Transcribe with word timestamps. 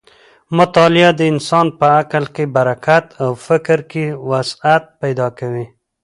مطالعه 0.57 1.09
د 1.15 1.21
انسان 1.33 1.67
په 1.79 1.85
عقل 1.99 2.23
کې 2.35 2.45
برکت 2.55 3.05
او 3.23 3.29
په 3.35 3.41
فکر 3.47 3.79
کې 3.91 4.05
وسعت 4.29 4.83
پیدا 5.01 5.27
کوي. 5.39 5.65